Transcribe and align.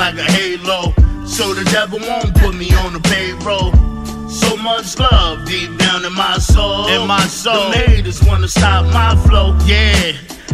like 0.00 0.16
a 0.16 0.32
halo. 0.32 0.94
So 1.26 1.52
the 1.52 1.64
devil 1.70 2.00
won't 2.00 2.34
put 2.36 2.54
me 2.54 2.72
on 2.74 2.94
the 2.94 3.00
payroll. 3.00 3.70
So 4.28 4.56
much 4.56 4.98
love 4.98 5.44
deep 5.46 5.76
down 5.78 6.04
in 6.04 6.14
my 6.14 6.38
soul. 6.38 6.88
In 6.88 7.06
my 7.06 7.20
soul. 7.26 7.70
The 7.70 7.78
haters 7.78 8.22
wanna 8.24 8.48
stop 8.48 8.86
my 8.86 9.14
flow. 9.26 9.56
Yeah. 9.66 10.12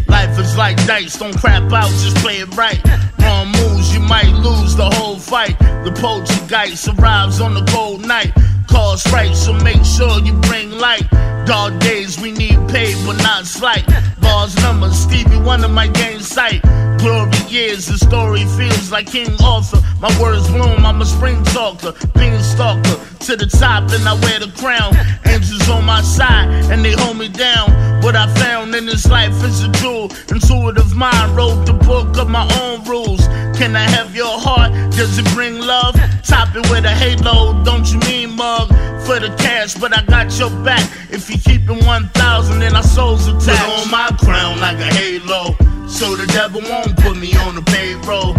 Life 0.09 0.39
is 0.39 0.57
like 0.57 0.77
dice, 0.87 1.19
don't 1.19 1.37
crap 1.39 1.73
out, 1.73 1.91
just 2.03 2.17
play 2.17 2.39
it 2.39 2.55
right. 2.57 2.81
Wrong 3.21 3.47
moves, 3.53 3.95
you 3.95 4.01
might 4.01 4.33
lose 4.47 4.75
the 4.75 4.91
whole 4.97 5.19
fight. 5.19 5.59
The 5.85 5.93
poltergeist 6.01 6.89
arrives 6.89 7.41
on 7.41 7.55
the 7.55 7.65
cold 7.73 8.07
night. 8.07 8.33
Cause 8.69 9.07
right, 9.13 9.35
so 9.35 9.53
make 9.53 9.85
sure 9.85 10.21
you 10.21 10.35
bring 10.49 10.71
light. 10.73 11.09
Dark 11.47 11.79
days, 11.79 12.21
we 12.21 12.33
need 12.33 12.59
pay, 12.69 12.93
but 13.07 13.17
not 13.23 13.47
slight. 13.47 13.87
Bars 14.21 14.57
numbers, 14.57 14.99
Stevie 14.99 15.39
Wonder 15.39 15.69
my 15.69 15.87
game 15.87 16.21
sight. 16.21 16.61
Glory 16.99 17.36
years, 17.57 17.87
the 17.87 17.97
story 17.97 18.45
feels 18.59 18.93
like 18.93 19.07
King 19.07 19.35
Arthur. 19.43 19.81
My 19.99 20.13
words 20.21 20.47
bloom, 20.49 20.85
I'm 20.85 21.01
a 21.01 21.07
spring 21.07 21.43
talker, 21.45 21.95
being 22.15 22.39
stalker. 22.43 22.99
To 23.27 23.35
the 23.35 23.47
top, 23.47 23.91
and 23.97 24.07
I 24.07 24.15
wear 24.25 24.39
the 24.41 24.53
crown. 24.61 24.95
Angels 25.25 25.69
on 25.69 25.85
my 25.85 26.03
side, 26.03 26.49
and 26.71 26.85
they 26.85 26.93
hold 26.93 27.17
me 27.17 27.29
down. 27.29 27.67
What 28.03 28.15
I 28.15 28.27
found 28.35 28.75
in 28.75 28.85
this 28.85 29.07
life 29.09 29.37
is 29.43 29.65
a 29.65 29.71
jewel. 29.81 30.13
Intuitive 30.29 30.95
mind 30.95 31.35
wrote 31.35 31.65
the 31.65 31.73
book 31.73 32.19
of 32.19 32.29
my 32.29 32.47
own 32.61 32.85
rules. 32.85 33.27
Can 33.59 33.75
I 33.75 33.89
have 33.97 34.15
your 34.15 34.39
heart? 34.39 34.71
Does 34.93 35.19
it 35.19 35.27
bring 35.35 35.59
love? 35.59 35.95
Top 36.25 36.55
it 36.55 36.69
with 36.71 36.85
a 36.85 36.95
halo, 37.03 37.65
don't 37.65 37.87
you 37.91 37.99
mean 38.01 38.37
mug? 38.37 38.69
For 39.07 39.19
the 39.19 39.35
cash, 39.39 39.75
but 39.75 39.97
I 39.97 40.03
got 40.05 40.39
your 40.39 40.51
back. 40.63 40.85
If 41.11 41.31
you 41.31 41.39
keep 41.39 41.63
it 41.71 41.87
1,000, 41.87 42.59
then 42.61 42.77
our 42.77 42.83
souls 42.83 43.27
attached. 43.27 43.49
Put 43.49 43.87
on 43.87 43.91
my 43.91 44.09
crown 44.21 44.61
like 44.61 44.79
a 44.79 44.93
halo. 44.95 45.66
So 45.97 46.15
the 46.15 46.27
devil 46.27 46.61
won't 46.61 46.95
put 46.99 47.17
me 47.17 47.35
on 47.37 47.55
the 47.55 47.63
payroll. 47.63 48.35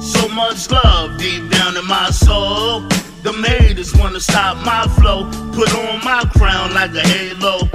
So 0.00 0.26
much 0.28 0.68
love 0.72 1.16
deep 1.18 1.48
down 1.52 1.76
in 1.76 1.86
my 1.86 2.10
soul. 2.10 2.80
The 3.22 3.32
haters 3.32 3.94
wanna 3.94 4.18
stop 4.18 4.56
my 4.66 4.88
flow. 4.96 5.30
Put 5.52 5.72
on 5.72 6.04
my 6.04 6.24
crown 6.36 6.74
like 6.74 6.92
a 6.96 7.06
halo. 7.06 7.68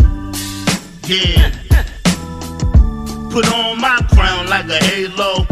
Yeah. 1.07 1.49
Put 3.31 3.47
on 3.53 3.79
my 3.79 4.05
crown 4.11 4.47
like 4.47 4.67
a 4.67 4.83
halo. 4.83 5.45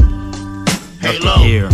Halo. 1.00 1.38
Here. 1.38 1.70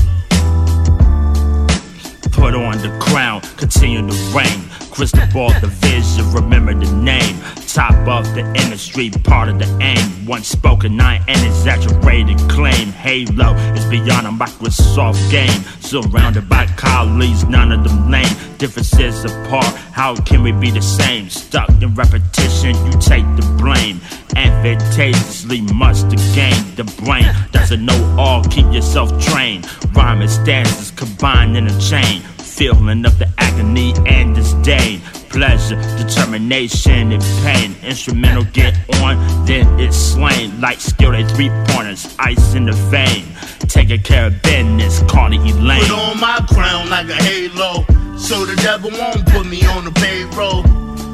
Crown, 3.15 3.39
continue 3.55 3.99
to 3.99 4.13
reign. 4.35 4.59
Christobal 4.91 5.47
the 5.61 5.67
vision, 5.67 6.29
remember 6.33 6.73
the 6.73 6.91
name. 6.97 7.37
Top 7.65 7.95
of 8.09 8.25
the 8.35 8.41
industry, 8.61 9.09
part 9.09 9.47
of 9.47 9.57
the 9.57 9.65
aim. 9.81 10.25
Once 10.25 10.49
spoken, 10.49 10.99
I 10.99 11.19
ain't 11.19 11.29
an 11.29 11.45
exaggerated 11.45 12.37
claim. 12.49 12.89
Halo 12.89 13.53
is 13.73 13.85
beyond 13.85 14.27
a 14.27 14.31
Microsoft 14.31 15.31
game. 15.31 15.61
Surrounded 15.79 16.49
by 16.49 16.65
colleagues, 16.75 17.45
none 17.45 17.71
of 17.71 17.85
them 17.85 18.11
lame. 18.11 18.35
Differences 18.57 19.23
apart, 19.23 19.73
how 19.93 20.17
can 20.17 20.43
we 20.43 20.51
be 20.51 20.69
the 20.69 20.81
same? 20.81 21.29
Stuck 21.29 21.69
in 21.81 21.95
repetition, 21.95 22.75
you 22.85 22.91
take 22.99 23.23
the 23.37 23.55
blame. 23.57 24.01
Advantageously 24.35 25.61
much 25.73 26.01
to 26.01 26.17
gain. 26.35 26.59
The 26.75 26.83
brain 27.01 27.33
doesn't 27.53 27.85
know 27.85 28.15
all, 28.19 28.43
keep 28.43 28.65
yourself 28.73 29.09
trained. 29.23 29.65
Rhyming 29.95 30.27
stanzas 30.27 30.91
combined 30.91 31.55
in 31.55 31.67
a 31.67 31.79
chain 31.79 32.21
feeling 32.55 33.05
of 33.05 33.19
the 33.19 33.27
agony 33.37 33.93
and 34.05 34.33
disdain. 34.33 35.01
Pleasure, 35.29 35.75
determination, 35.97 37.11
and 37.11 37.23
pain. 37.43 37.75
Instrumental 37.83 38.45
get 38.53 38.73
on, 39.01 39.17
then 39.45 39.67
it's 39.79 39.97
slain. 39.97 40.59
Like 40.61 40.79
skilled 40.79 41.29
three 41.31 41.49
pointers, 41.67 42.15
ice 42.17 42.55
in 42.55 42.65
the 42.65 42.71
vein. 42.71 43.25
Taking 43.67 44.01
care 44.01 44.27
of 44.27 44.41
business, 44.41 45.03
Carly 45.09 45.37
Elaine. 45.37 45.81
Put 45.81 45.91
on 45.91 46.19
my 46.19 46.39
crown 46.49 46.89
like 46.89 47.09
a 47.09 47.21
halo. 47.23 47.85
So 48.17 48.45
the 48.45 48.55
devil 48.63 48.89
won't 48.91 49.25
put 49.27 49.45
me 49.45 49.65
on 49.65 49.83
the 49.83 49.91
payroll. 49.91 50.63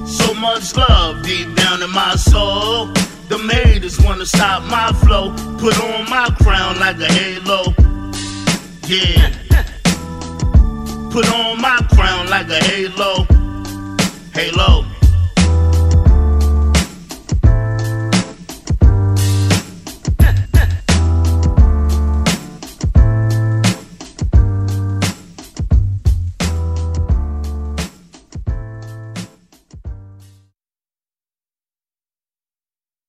So 0.06 0.34
much 0.36 0.76
love 0.76 1.24
deep 1.24 1.56
down 1.56 1.82
in 1.82 1.90
my 1.92 2.16
soul. 2.16 2.88
The 3.30 3.38
haters 3.38 4.00
wanna 4.02 4.26
stop 4.26 4.62
my 4.64 4.94
flow. 5.04 5.32
Put 5.58 5.80
on 5.82 6.08
my 6.10 6.30
crown 6.42 6.78
like 6.80 7.00
a 7.00 7.12
halo. 7.12 7.74
Yeah 8.88 9.41
put 11.12 11.30
on 11.34 11.60
my 11.60 11.78
crown. 11.94 12.21